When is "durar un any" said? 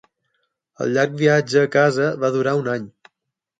2.39-2.91